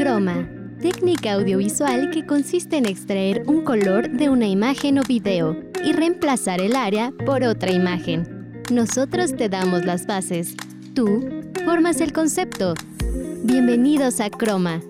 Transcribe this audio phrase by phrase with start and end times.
[0.00, 0.48] Croma,
[0.80, 6.62] técnica audiovisual que consiste en extraer un color de una imagen o video y reemplazar
[6.62, 8.62] el área por otra imagen.
[8.72, 10.56] Nosotros te damos las bases.
[10.94, 11.28] Tú
[11.66, 12.72] formas el concepto.
[13.44, 14.80] Bienvenidos a Croma.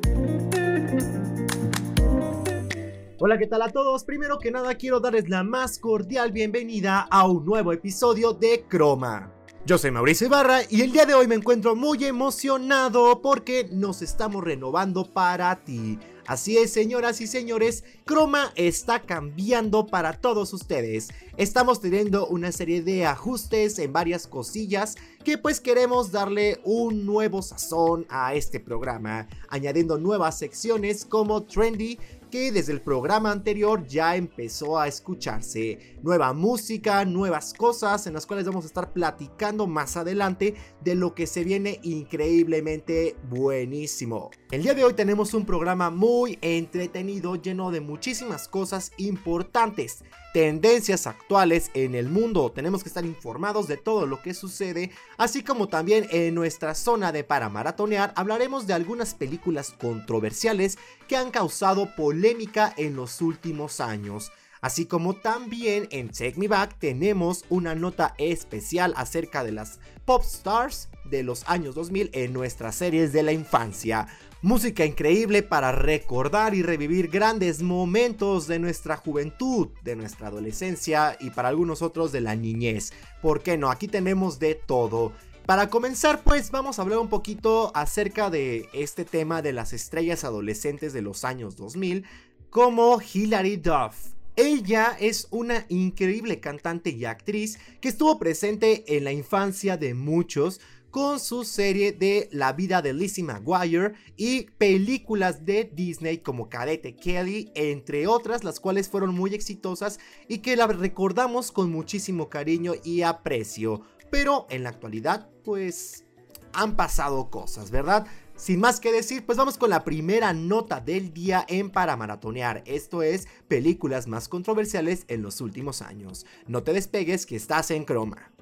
[3.18, 4.04] Hola, ¿qué tal a todos?
[4.04, 9.39] Primero que nada quiero darles la más cordial bienvenida a un nuevo episodio de Croma.
[9.66, 14.00] Yo soy Mauricio Ibarra y el día de hoy me encuentro muy emocionado porque nos
[14.00, 15.98] estamos renovando para ti.
[16.26, 21.08] Así es, señoras y señores, Chroma está cambiando para todos ustedes.
[21.36, 27.42] Estamos teniendo una serie de ajustes en varias cosillas que pues queremos darle un nuevo
[27.42, 31.98] sazón a este programa, añadiendo nuevas secciones como Trendy,
[32.30, 35.98] que desde el programa anterior ya empezó a escucharse.
[36.02, 41.14] Nueva música, nuevas cosas en las cuales vamos a estar platicando más adelante de lo
[41.14, 44.30] que se viene increíblemente buenísimo.
[44.50, 51.06] El día de hoy tenemos un programa muy entretenido lleno de muchísimas cosas importantes tendencias
[51.06, 52.52] actuales en el mundo.
[52.52, 57.12] Tenemos que estar informados de todo lo que sucede, así como también en nuestra zona
[57.12, 60.78] de para maratonear hablaremos de algunas películas controversiales
[61.08, 64.30] que han causado polémica en los últimos años.
[64.60, 70.22] Así como también en Take Me Back tenemos una nota especial acerca de las pop
[70.22, 74.06] stars de los años 2000 en nuestras series de la infancia.
[74.42, 81.30] Música increíble para recordar y revivir grandes momentos de nuestra juventud, de nuestra adolescencia y
[81.30, 82.92] para algunos otros de la niñez.
[83.20, 83.70] ¿Por qué no?
[83.70, 85.12] Aquí tenemos de todo.
[85.46, 90.24] Para comenzar, pues vamos a hablar un poquito acerca de este tema de las estrellas
[90.24, 92.04] adolescentes de los años 2000,
[92.50, 94.19] como Hilary Duff.
[94.36, 100.60] Ella es una increíble cantante y actriz que estuvo presente en la infancia de muchos,
[100.90, 106.96] con su serie de La vida de Lizzie McGuire y películas de Disney como Cadete
[106.96, 112.74] Kelly, entre otras, las cuales fueron muy exitosas y que la recordamos con muchísimo cariño
[112.82, 113.82] y aprecio.
[114.10, 116.04] Pero en la actualidad, pues
[116.52, 118.06] han pasado cosas, ¿verdad?
[118.40, 122.62] Sin más que decir, pues vamos con la primera nota del día en Para Maratonear.
[122.64, 126.24] Esto es películas más controversiales en los últimos años.
[126.46, 128.32] No te despegues que estás en croma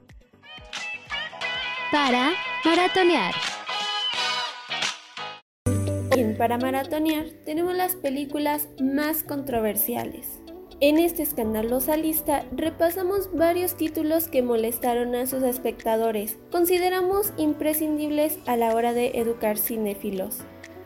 [1.90, 2.32] para
[2.64, 3.34] maratonear.
[6.10, 10.40] En Para Maratonear tenemos las películas más controversiales.
[10.80, 16.38] En esta escandalosa lista repasamos varios títulos que molestaron a sus espectadores.
[16.52, 20.38] Consideramos imprescindibles a la hora de educar cinéfilos,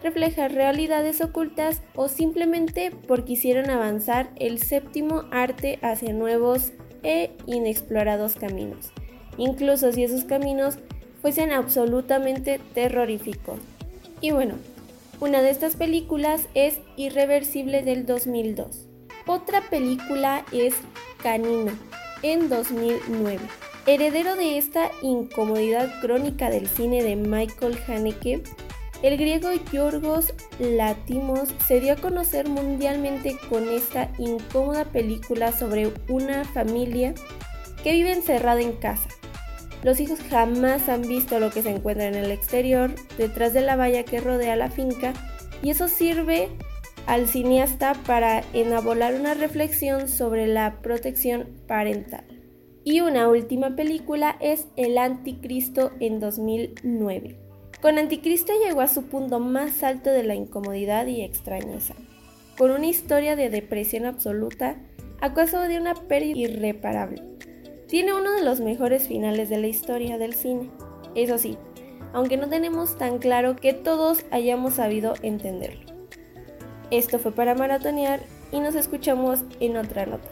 [0.02, 8.36] reflejar realidades ocultas o simplemente porque hicieron avanzar el séptimo arte hacia nuevos e inexplorados
[8.36, 8.92] caminos,
[9.36, 10.78] incluso si esos caminos
[11.20, 13.60] fuesen absolutamente terroríficos.
[14.22, 14.54] Y bueno,
[15.20, 18.91] una de estas películas es Irreversible del 2002.
[19.26, 20.74] Otra película es
[21.22, 21.72] Canino,
[22.22, 23.38] en 2009.
[23.86, 28.42] Heredero de esta incomodidad crónica del cine de Michael Haneke,
[29.02, 36.44] el griego Yorgos Latimos se dio a conocer mundialmente con esta incómoda película sobre una
[36.44, 37.14] familia
[37.82, 39.08] que vive encerrada en casa
[39.82, 43.76] los hijos jamás han visto lo que se encuentra en el exterior, detrás de la
[43.76, 45.12] valla que rodea la finca,
[45.60, 46.50] y eso sirve
[47.06, 52.24] al cineasta para enabolar una reflexión sobre la protección parental.
[52.84, 57.36] Y una última película es El Anticristo en 2009.
[57.80, 61.94] Con Anticristo llegó a su punto más alto de la incomodidad y extrañeza,
[62.56, 64.76] con una historia de depresión absoluta
[65.20, 67.22] a causa de una pérdida irreparable.
[67.88, 70.70] Tiene uno de los mejores finales de la historia del cine.
[71.14, 71.58] Eso sí,
[72.12, 75.91] aunque no tenemos tan claro que todos hayamos sabido entenderlo.
[76.92, 78.22] Esto fue para maratonear
[78.52, 80.28] y nos escuchamos en otra nota.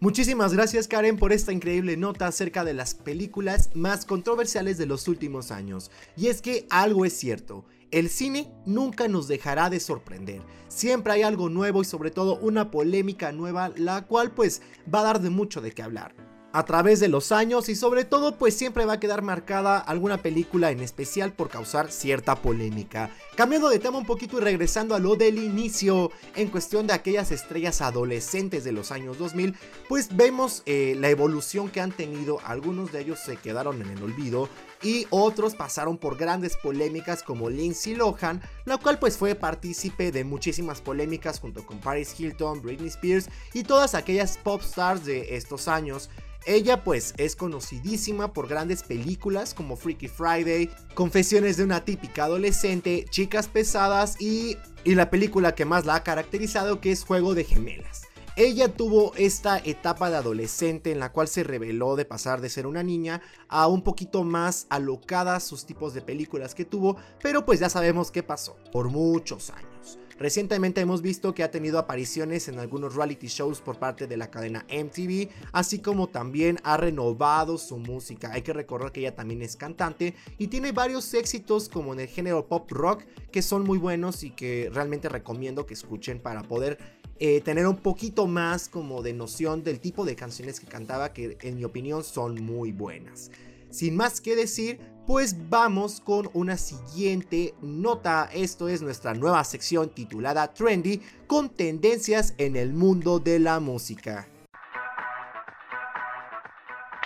[0.00, 5.08] Muchísimas gracias Karen por esta increíble nota acerca de las películas más controversiales de los
[5.08, 5.90] últimos años.
[6.16, 10.40] Y es que algo es cierto, el cine nunca nos dejará de sorprender.
[10.68, 14.62] Siempre hay algo nuevo y sobre todo una polémica nueva la cual pues
[14.92, 16.14] va a dar de mucho de qué hablar
[16.56, 20.22] a través de los años y sobre todo pues siempre va a quedar marcada alguna
[20.22, 23.10] película en especial por causar cierta polémica.
[23.34, 27.30] Cambiando de tema un poquito y regresando a lo del inicio en cuestión de aquellas
[27.30, 29.54] estrellas adolescentes de los años 2000
[29.86, 34.02] pues vemos eh, la evolución que han tenido, algunos de ellos se quedaron en el
[34.02, 34.48] olvido
[34.82, 40.24] y otros pasaron por grandes polémicas como Lindsay Lohan, la cual pues fue partícipe de
[40.24, 45.68] muchísimas polémicas junto con Paris Hilton, Britney Spears y todas aquellas pop stars de estos
[45.68, 46.08] años.
[46.46, 53.04] Ella pues es conocidísima por grandes películas como Freaky Friday, Confesiones de una típica adolescente,
[53.10, 57.42] Chicas pesadas y, y la película que más la ha caracterizado que es Juego de
[57.42, 58.02] Gemelas.
[58.36, 62.68] Ella tuvo esta etapa de adolescente en la cual se reveló de pasar de ser
[62.68, 67.58] una niña a un poquito más alocada sus tipos de películas que tuvo, pero pues
[67.58, 69.98] ya sabemos qué pasó por muchos años.
[70.18, 74.30] Recientemente hemos visto que ha tenido apariciones en algunos reality shows por parte de la
[74.30, 78.30] cadena MTV, así como también ha renovado su música.
[78.32, 82.08] Hay que recordar que ella también es cantante y tiene varios éxitos como en el
[82.08, 86.78] género pop rock que son muy buenos y que realmente recomiendo que escuchen para poder
[87.18, 91.36] eh, tener un poquito más como de noción del tipo de canciones que cantaba que
[91.42, 93.30] en mi opinión son muy buenas.
[93.70, 98.28] Sin más que decir, pues vamos con una siguiente nota.
[98.32, 104.28] Esto es nuestra nueva sección titulada Trendy con tendencias en el mundo de la música.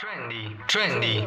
[0.00, 1.24] Trendy, trendy.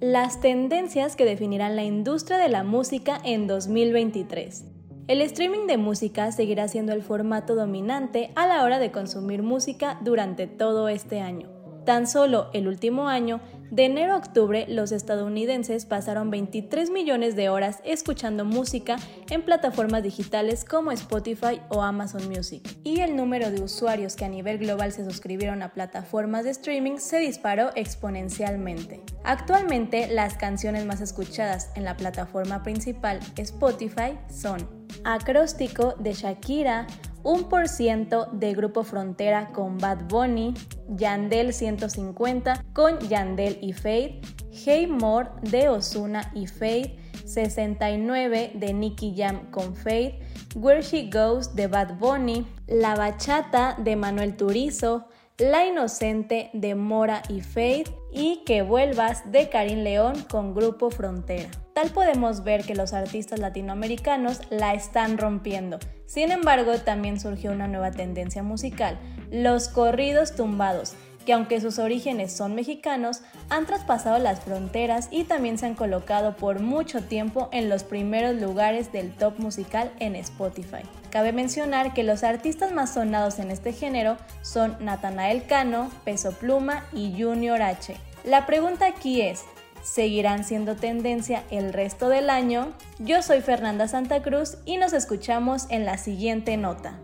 [0.00, 4.69] Las tendencias que definirán la industria de la música en 2023.
[5.08, 9.98] El streaming de música seguirá siendo el formato dominante a la hora de consumir música
[10.02, 11.48] durante todo este año.
[11.84, 17.48] Tan solo el último año, de enero a octubre, los estadounidenses pasaron 23 millones de
[17.48, 18.96] horas escuchando música
[19.30, 22.62] en plataformas digitales como Spotify o Amazon Music.
[22.82, 26.98] Y el número de usuarios que a nivel global se suscribieron a plataformas de streaming
[26.98, 29.02] se disparó exponencialmente.
[29.22, 34.68] Actualmente, las canciones más escuchadas en la plataforma principal Spotify son
[35.04, 36.86] Acróstico de Shakira,
[37.22, 40.54] un por ciento de Grupo Frontera con Bad Bunny,
[40.88, 44.20] Yandel 150 con Yandel y Fade,
[44.52, 50.18] Hey More de Osuna y Fade, 69 de Nicky Jam con Fade,
[50.54, 55.06] Where She Goes de Bad Bunny, La Bachata de Manuel Turizo,
[55.38, 61.50] La Inocente de Mora y Fade y Que Vuelvas de Karim León con Grupo Frontera.
[61.88, 65.78] Podemos ver que los artistas latinoamericanos la están rompiendo.
[66.06, 68.98] Sin embargo, también surgió una nueva tendencia musical,
[69.30, 70.94] los corridos tumbados,
[71.24, 76.36] que aunque sus orígenes son mexicanos, han traspasado las fronteras y también se han colocado
[76.36, 80.82] por mucho tiempo en los primeros lugares del top musical en Spotify.
[81.10, 86.84] Cabe mencionar que los artistas más sonados en este género son Natanael Cano, Peso Pluma
[86.92, 87.96] y Junior H.
[88.24, 89.44] La pregunta aquí es,
[89.82, 92.72] seguirán siendo tendencia el resto del año.
[92.98, 96.98] Yo soy Fernanda Santa Cruz y nos escuchamos en la siguiente nota.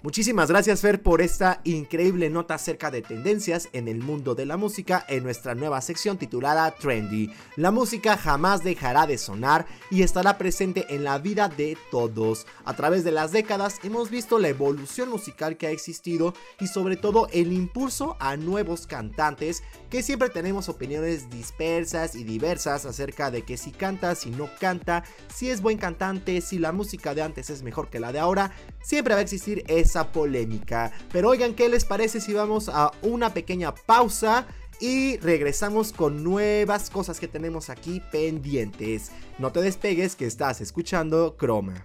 [0.00, 4.56] Muchísimas gracias Fer por esta increíble nota acerca de tendencias en el mundo de la
[4.56, 7.32] música en nuestra nueva sección titulada Trendy.
[7.56, 12.46] La música jamás dejará de sonar y estará presente en la vida de todos.
[12.64, 16.96] A través de las décadas hemos visto la evolución musical que ha existido y sobre
[16.96, 23.42] todo el impulso a nuevos cantantes que siempre tenemos opiniones dispersas y diversas acerca de
[23.42, 25.02] que si canta, si no canta,
[25.34, 28.52] si es buen cantante, si la música de antes es mejor que la de ahora,
[28.82, 30.92] siempre va a existir esa polémica.
[31.12, 34.46] Pero oigan, ¿qué les parece si vamos a una pequeña pausa?
[34.80, 39.10] Y regresamos con nuevas cosas que tenemos aquí pendientes.
[39.38, 41.84] No te despegues que estás escuchando Croma.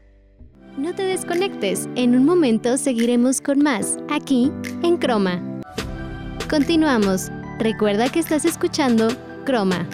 [0.78, 4.52] No te desconectes, en un momento seguiremos con más, aquí
[4.82, 5.62] en Croma.
[6.50, 7.32] Continuamos.
[7.60, 9.08] Recuerda que estás escuchando
[9.46, 9.88] Croma.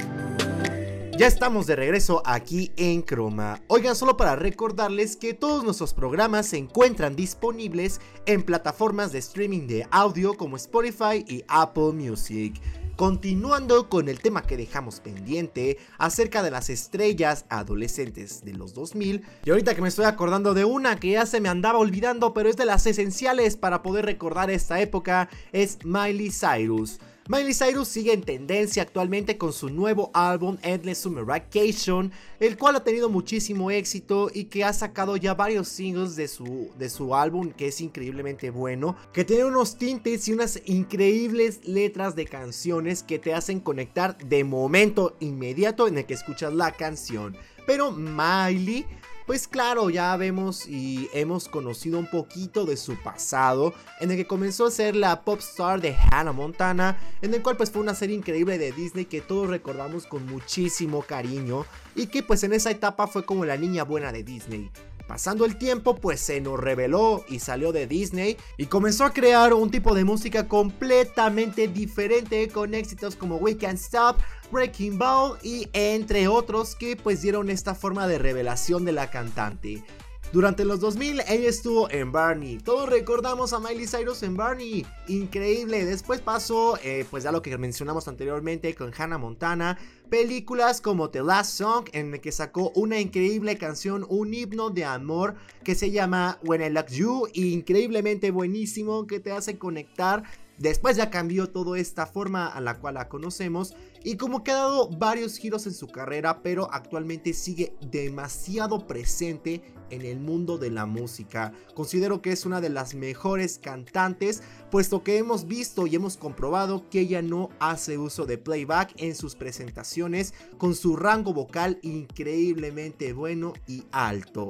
[1.20, 3.62] Ya estamos de regreso aquí en Chroma.
[3.68, 9.68] Oigan, solo para recordarles que todos nuestros programas se encuentran disponibles en plataformas de streaming
[9.68, 12.62] de audio como Spotify y Apple Music.
[12.96, 19.22] Continuando con el tema que dejamos pendiente acerca de las estrellas adolescentes de los 2000,
[19.44, 22.48] y ahorita que me estoy acordando de una que ya se me andaba olvidando, pero
[22.48, 27.02] es de las esenciales para poder recordar esta época, es Miley Cyrus.
[27.32, 32.78] Miley Cyrus sigue en tendencia actualmente con su nuevo álbum Endless Summer Vacation, el cual
[32.78, 37.14] ha tenido muchísimo éxito y que ha sacado ya varios singles de su, de su
[37.14, 43.04] álbum que es increíblemente bueno, que tiene unos tintes y unas increíbles letras de canciones
[43.04, 47.38] que te hacen conectar de momento inmediato en el que escuchas la canción.
[47.68, 48.88] Pero Miley
[49.30, 54.26] pues claro, ya vemos y hemos conocido un poquito de su pasado, en el que
[54.26, 57.94] comenzó a ser la pop star de Hannah Montana, en el cual pues fue una
[57.94, 62.72] serie increíble de Disney que todos recordamos con muchísimo cariño y que pues en esa
[62.72, 64.72] etapa fue como la niña buena de Disney.
[65.08, 69.54] Pasando el tiempo, pues se nos reveló y salió de Disney y comenzó a crear
[69.54, 74.18] un tipo de música completamente diferente con éxitos como We Can't Stop,
[74.52, 79.84] Breaking Ball y entre otros que pues dieron esta forma de revelación de la cantante.
[80.32, 82.60] Durante los 2000 ella estuvo en Barney.
[82.60, 84.86] Todos recordamos a Miley Cyrus en Barney.
[85.08, 85.86] Increíble.
[85.86, 89.80] Después pasó, eh, pues ya lo que mencionamos anteriormente con Hannah Montana.
[90.12, 94.86] Películas como The Last Song, en el que sacó una increíble canción, un himno de
[94.86, 97.28] amor que se llama When I Love You.
[97.34, 100.24] Increíblemente buenísimo, que te hace conectar
[100.60, 104.56] Después ya cambió toda esta forma a la cual la conocemos y como que ha
[104.56, 110.70] dado varios giros en su carrera, pero actualmente sigue demasiado presente en el mundo de
[110.70, 111.54] la música.
[111.76, 116.90] Considero que es una de las mejores cantantes, puesto que hemos visto y hemos comprobado
[116.90, 123.14] que ella no hace uso de playback en sus presentaciones, con su rango vocal increíblemente
[123.14, 124.50] bueno y alto.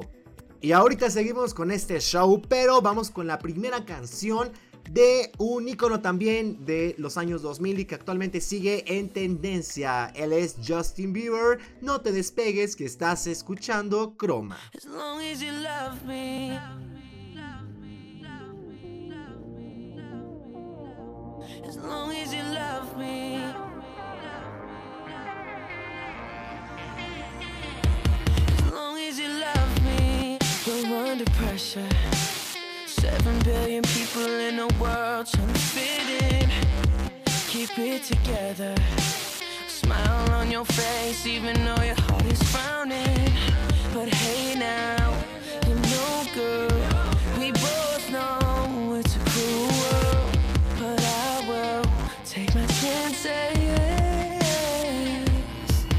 [0.59, 4.51] Y ahorita seguimos con este show, pero vamos con la primera canción
[4.93, 10.11] de un icono también de los años 2000 y que actualmente sigue en tendencia.
[10.15, 11.59] Él es Justin Bieber.
[11.81, 14.57] No te despegues que estás escuchando Chroma.
[14.75, 16.57] As long as you love me.
[21.67, 23.43] As long as you love me.
[28.57, 30.39] As long as you love me.
[30.91, 32.18] Under pressure.
[33.43, 36.49] Billion people in the world trying to fit in.
[37.47, 38.75] Keep it together.
[39.67, 43.31] Smile on your face, even though your heart is frowning.
[43.93, 45.13] But hey now,
[45.65, 46.71] you're no good.
[47.39, 50.37] We both know it's a cruel world.
[50.79, 51.83] But I will
[52.25, 53.25] take my chances.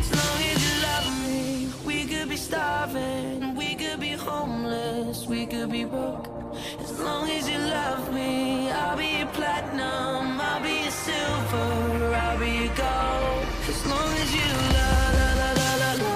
[0.01, 3.55] As long as you love me, we could be starving.
[3.55, 5.27] We could be homeless.
[5.27, 6.29] We could be broke.
[7.01, 12.39] As long as you love me, I'll be a platinum, I'll be a silver, I'll
[12.39, 13.47] be a gold.
[13.71, 16.11] As long as you love, la la la la la.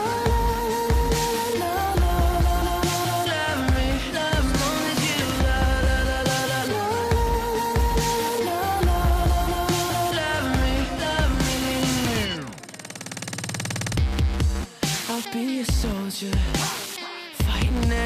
[15.09, 16.54] I'll be a soldier.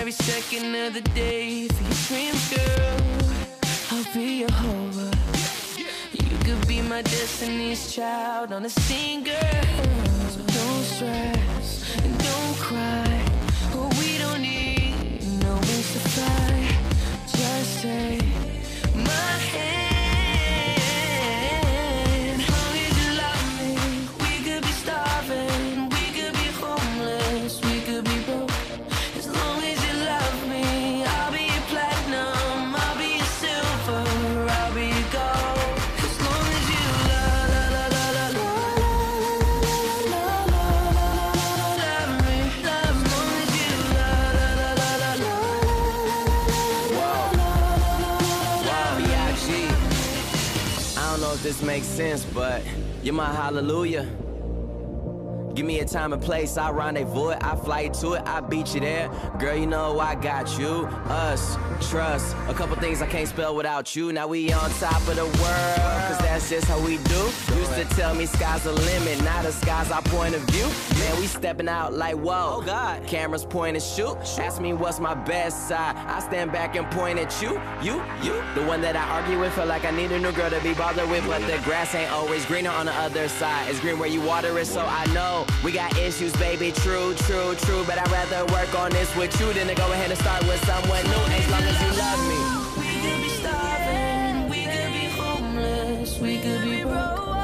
[0.09, 2.97] Every second of the day for your dreams, girl.
[3.91, 5.11] I'll be a hover.
[6.15, 8.71] You could be my destiny's child on a
[9.23, 9.65] girl.
[10.31, 13.23] So don't stress and don't cry.
[13.75, 16.69] Oh, we don't need no wings to fly.
[17.27, 18.18] Just take
[51.79, 52.61] makes sense, but
[53.05, 54.03] you're my hallelujah.
[55.55, 58.75] Give me a time and place, I rendezvous it, I fly to it, I beat
[58.75, 59.09] you there.
[59.39, 61.57] Girl, you know I got you, us,
[61.89, 62.35] trust.
[62.49, 64.13] A couple things I can't spell without you.
[64.13, 67.48] Now we on top of the world, cause that's just how we do.
[67.77, 70.67] Used to tell me sky's the limit, now the sky's our point of view.
[70.99, 72.57] Man, we stepping out like whoa.
[72.57, 73.07] Oh God.
[73.07, 74.17] Cameras point and shoot.
[74.39, 75.95] Ask me what's my best side.
[75.97, 78.33] I stand back and point at you, you, you.
[78.55, 80.75] The one that I argue with, feel like I need a new girl to be
[80.75, 81.27] bothered with.
[81.27, 83.69] But the grass ain't always greener on the other side.
[83.69, 86.73] It's green where you water it, so I know we got issues, baby.
[86.73, 87.85] True, true, true.
[87.85, 90.65] But I'd rather work on this with you than to go ahead and start with
[90.65, 91.25] someone new.
[91.39, 92.59] As long as you love me.
[92.81, 97.38] We could be starving, we could be homeless, we could be broke.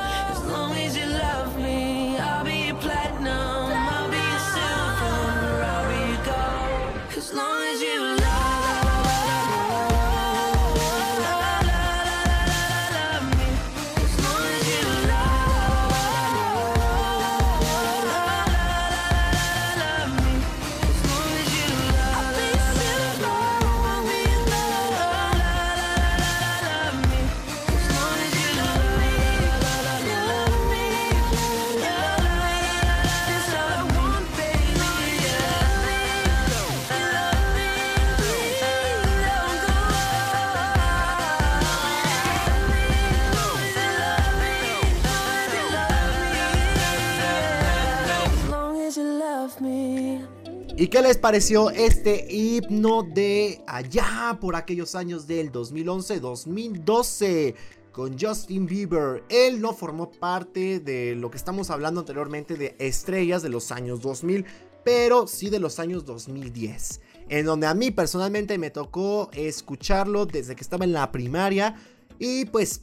[50.84, 57.54] ¿Y qué les pareció este himno de allá por aquellos años del 2011-2012?
[57.90, 59.24] con Justin Bieber.
[59.30, 64.02] Él no formó parte de lo que estamos hablando anteriormente de estrellas de los años
[64.02, 64.44] 2000,
[64.84, 67.00] pero sí de los años 2010.
[67.30, 71.76] En donde a mí personalmente me tocó escucharlo desde que estaba en la primaria.
[72.18, 72.82] Y pues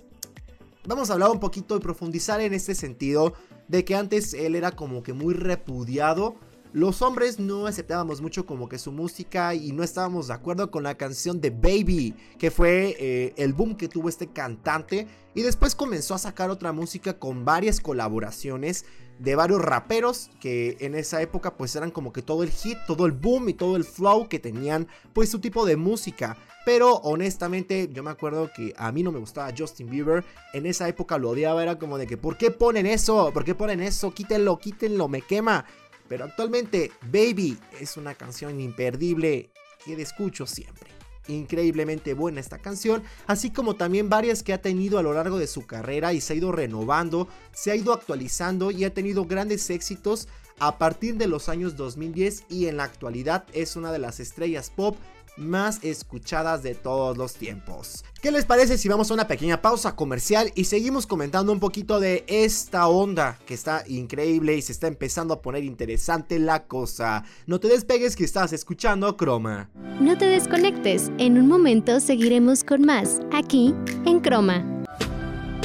[0.87, 3.35] vamos a hablar un poquito y profundizar en este sentido
[3.67, 6.37] de que antes él era como que muy repudiado
[6.73, 10.83] los hombres no aceptábamos mucho como que su música y no estábamos de acuerdo con
[10.83, 15.07] la canción de Baby, que fue eh, el boom que tuvo este cantante.
[15.33, 18.85] Y después comenzó a sacar otra música con varias colaboraciones
[19.19, 23.05] de varios raperos que en esa época pues eran como que todo el hit, todo
[23.05, 26.37] el boom y todo el flow que tenían pues su tipo de música.
[26.65, 30.23] Pero honestamente yo me acuerdo que a mí no me gustaba Justin Bieber.
[30.53, 33.31] En esa época lo odiaba, era como de que ¿por qué ponen eso?
[33.33, 34.11] ¿Por qué ponen eso?
[34.11, 35.65] Quítenlo, quítenlo, me quema.
[36.11, 39.49] Pero actualmente Baby es una canción imperdible
[39.85, 40.89] que escucho siempre.
[41.29, 45.47] Increíblemente buena esta canción, así como también varias que ha tenido a lo largo de
[45.47, 49.69] su carrera y se ha ido renovando, se ha ido actualizando y ha tenido grandes
[49.69, 50.27] éxitos
[50.59, 54.69] a partir de los años 2010 y en la actualidad es una de las estrellas
[54.69, 54.97] pop
[55.37, 58.03] más escuchadas de todos los tiempos.
[58.21, 61.99] ¿Qué les parece si vamos a una pequeña pausa comercial y seguimos comentando un poquito
[61.99, 67.23] de esta onda que está increíble y se está empezando a poner interesante la cosa?
[67.47, 69.69] No te despegues que estás escuchando Croma.
[69.99, 73.73] No te desconectes, en un momento seguiremos con más, aquí
[74.05, 74.65] en Croma.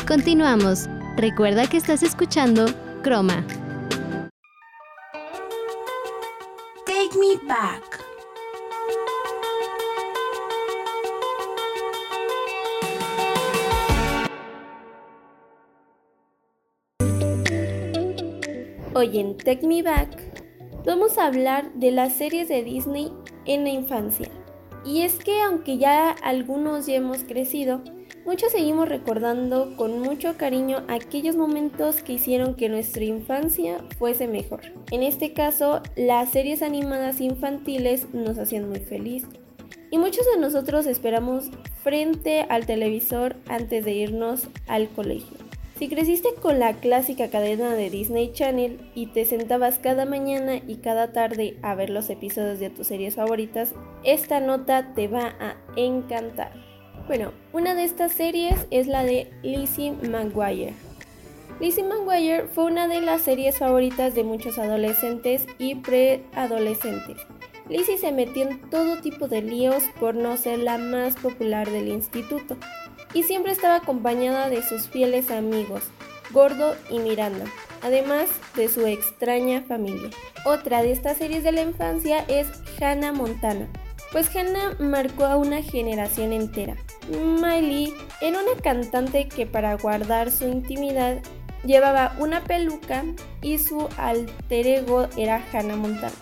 [0.06, 0.86] Continuamos.
[1.16, 2.66] Recuerda que estás escuchando
[3.02, 3.44] Croma.
[6.86, 8.05] Take me back.
[18.98, 20.08] Hoy en Take Me Back
[20.86, 23.12] vamos a hablar de las series de Disney
[23.44, 24.30] en la infancia.
[24.86, 27.82] Y es que aunque ya algunos ya hemos crecido,
[28.24, 34.62] muchos seguimos recordando con mucho cariño aquellos momentos que hicieron que nuestra infancia fuese mejor.
[34.90, 39.26] En este caso, las series animadas infantiles nos hacían muy feliz.
[39.90, 41.50] Y muchos de nosotros esperamos
[41.82, 45.35] frente al televisor antes de irnos al colegio.
[45.78, 50.76] Si creciste con la clásica cadena de Disney Channel y te sentabas cada mañana y
[50.76, 55.56] cada tarde a ver los episodios de tus series favoritas, esta nota te va a
[55.76, 56.52] encantar.
[57.06, 60.72] Bueno, una de estas series es la de Lizzie McGuire.
[61.60, 67.18] Lizzie McGuire fue una de las series favoritas de muchos adolescentes y preadolescentes.
[67.68, 71.88] Lizzie se metió en todo tipo de líos por no ser la más popular del
[71.88, 72.56] instituto
[73.14, 75.82] y siempre estaba acompañada de sus fieles amigos,
[76.30, 77.44] Gordo y Miranda,
[77.82, 80.10] además de su extraña familia.
[80.44, 82.48] Otra de estas series de la infancia es
[82.80, 83.68] Hannah Montana,
[84.12, 86.76] pues Hannah marcó a una generación entera.
[87.10, 91.22] Miley era una cantante que para guardar su intimidad
[91.64, 93.04] llevaba una peluca
[93.42, 96.14] y su alter ego era Hannah Montana.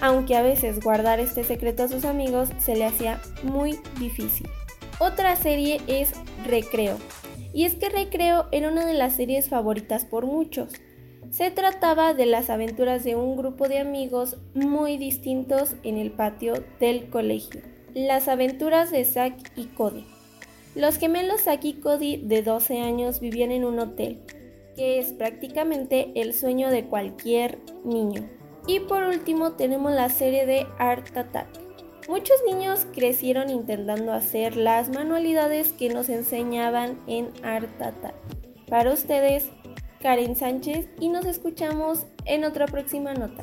[0.00, 4.48] Aunque a veces guardar este secreto a sus amigos se le hacía muy difícil.
[5.00, 6.12] Otra serie es
[6.46, 6.98] Recreo.
[7.52, 10.72] Y es que Recreo era una de las series favoritas por muchos.
[11.30, 16.54] Se trataba de las aventuras de un grupo de amigos muy distintos en el patio
[16.78, 17.60] del colegio.
[17.92, 20.06] Las aventuras de Zack y Cody.
[20.76, 24.20] Los gemelos Zack y Cody de 12 años vivían en un hotel,
[24.76, 28.28] que es prácticamente el sueño de cualquier niño.
[28.68, 31.63] Y por último tenemos la serie de Art Attack
[32.08, 38.12] Muchos niños crecieron intentando hacer las manualidades que nos enseñaban en Artata.
[38.68, 39.46] Para ustedes,
[40.00, 43.42] Karen Sánchez y nos escuchamos en otra próxima nota.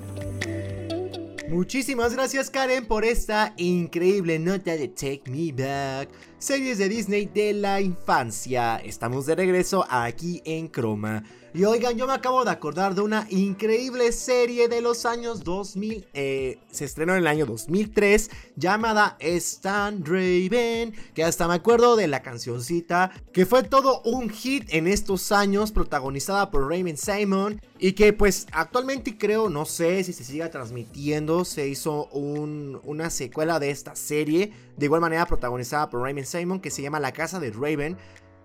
[1.50, 6.08] Muchísimas gracias Karen por esta increíble nota de Take Me Back,
[6.42, 8.78] series de Disney de la infancia.
[8.78, 11.24] Estamos de regreso aquí en Chroma.
[11.54, 16.08] Y oigan, yo me acabo de acordar de una increíble serie de los años 2000.
[16.14, 20.94] Eh, se estrenó en el año 2003 llamada Stan Raven.
[21.14, 23.12] Que hasta me acuerdo de la cancioncita.
[23.34, 25.74] Que fue todo un hit en estos años.
[25.74, 27.62] Protagonizada por Raymond Simon.
[27.80, 31.44] Y que pues actualmente creo, no sé si se siga transmitiendo.
[31.44, 34.54] Se hizo una secuela de esta serie.
[34.78, 36.60] De igual manera protagonizada por Raymond Simon.
[36.60, 37.98] Que se llama La Casa de Raven.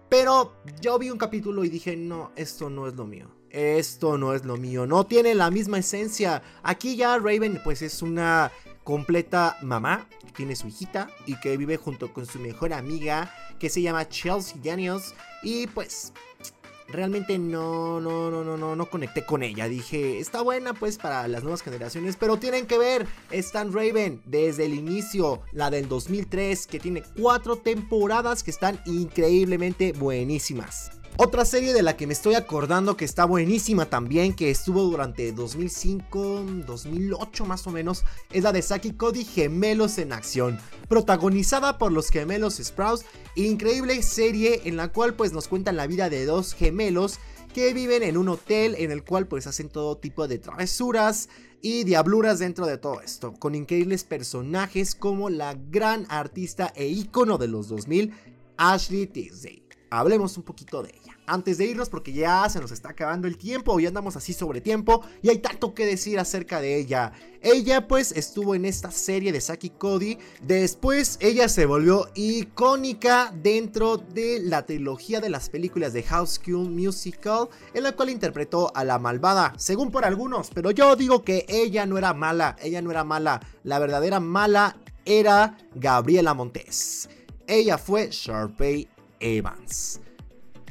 [0.09, 3.29] Pero yo vi un capítulo y dije, no, esto no es lo mío.
[3.51, 4.87] Esto no es lo mío.
[4.87, 6.43] No tiene la misma esencia.
[6.63, 8.53] Aquí ya Raven pues es una
[8.85, 10.09] completa mamá.
[10.37, 14.59] Tiene su hijita y que vive junto con su mejor amiga que se llama Chelsea
[14.63, 15.15] Daniels.
[15.43, 16.13] Y pues
[16.89, 19.69] realmente no, no, no, no, no, no conecté con ella.
[19.69, 24.67] Dije, está buena pues para las nuevas generaciones, pero tienen que ver Stan Raven desde
[24.67, 30.91] el inicio, la del 2003, que tiene cuatro temporadas que están increíblemente buenísimas.
[31.19, 35.33] Otra serie de la que me estoy acordando que está buenísima también, que estuvo durante
[35.33, 40.59] 2005, 2008 más o menos, es la de Saki Cody Gemelos en Acción,
[40.91, 46.11] protagonizada por los gemelos Sprouts, increíble serie en la cual pues nos cuentan la vida
[46.11, 47.19] de dos gemelos
[47.55, 51.31] que viven en un hotel en el cual pues hacen todo tipo de travesuras
[51.63, 57.39] y diabluras dentro de todo esto, con increíbles personajes como la gran artista e ícono
[57.39, 58.13] de los 2000,
[58.59, 59.63] Ashley Tisdale.
[59.89, 63.37] Hablemos un poquito de ella antes de irnos porque ya se nos está acabando el
[63.37, 67.13] tiempo y andamos así sobre tiempo y hay tanto que decir acerca de ella.
[67.43, 73.99] Ella pues estuvo en esta serie de Saki Cody, después ella se volvió icónica dentro
[73.99, 78.85] de la trilogía de las películas de House School Musical en la cual interpretó a
[78.85, 82.91] la malvada, según por algunos, pero yo digo que ella no era mala, ella no
[82.91, 87.09] era mala, la verdadera mala era Gabriela Montes.
[87.47, 88.89] Ella fue Sharpay
[89.21, 90.01] Evans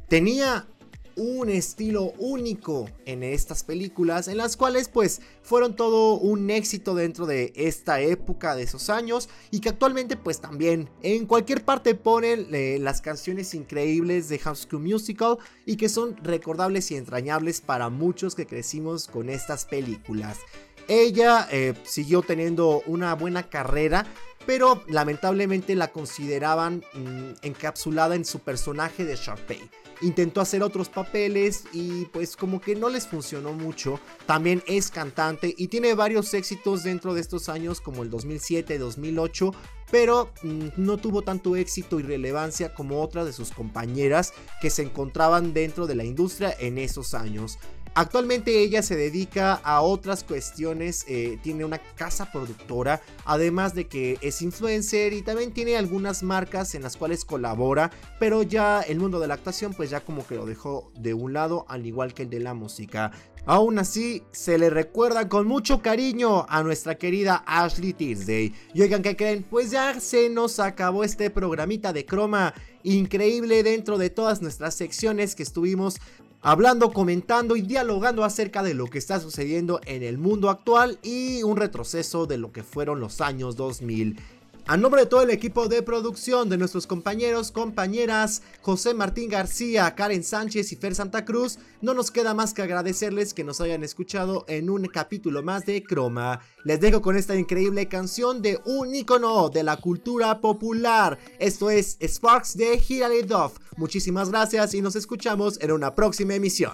[0.07, 0.67] tenía
[1.15, 7.25] un estilo único en estas películas, en las cuales pues fueron todo un éxito dentro
[7.25, 12.47] de esta época de esos años y que actualmente pues también en cualquier parte ponen
[12.53, 17.89] eh, las canciones increíbles de House School Musical y que son recordables y entrañables para
[17.89, 20.39] muchos que crecimos con estas películas.
[20.87, 24.05] Ella eh, siguió teniendo una buena carrera,
[24.45, 29.61] pero lamentablemente la consideraban mm, encapsulada en su personaje de Sharpay
[30.01, 33.99] intentó hacer otros papeles y pues como que no les funcionó mucho.
[34.25, 39.51] También es cantante y tiene varios éxitos dentro de estos años como el 2007, 2008,
[39.91, 44.83] pero mm, no tuvo tanto éxito y relevancia como otras de sus compañeras que se
[44.83, 47.57] encontraban dentro de la industria en esos años.
[47.97, 54.17] Actualmente ella se dedica a otras cuestiones, eh, tiene una casa productora, además de que
[54.19, 59.21] es influencer y también tiene algunas marcas en las cuales colabora, pero ya el mundo
[59.21, 62.23] de la actuación pues ya como que lo dejó de un lado, al igual que
[62.23, 63.13] el de la música.
[63.45, 68.51] Aún así, se le recuerda con mucho cariño a nuestra querida Ashley Tisdale.
[68.73, 69.45] Y oigan, ¿qué creen?
[69.47, 75.35] Pues ya se nos acabó este programita de croma increíble dentro de todas nuestras secciones
[75.35, 75.97] que estuvimos
[76.45, 81.41] hablando, comentando y dialogando acerca de lo que está sucediendo en el mundo actual y
[81.41, 84.19] un retroceso de lo que fueron los años 2000.
[84.67, 89.93] A nombre de todo el equipo de producción, de nuestros compañeros, compañeras, José Martín García,
[89.93, 93.83] Karen Sánchez y Fer Santa Cruz, no nos queda más que agradecerles que nos hayan
[93.83, 96.41] escuchado en un capítulo más de Croma.
[96.63, 101.19] Les dejo con esta increíble canción de un icono de la cultura popular.
[101.37, 103.59] Esto es Sparks de Hilary Duff.
[103.77, 106.73] Muchísimas gracias y nos escuchamos en una próxima emisión.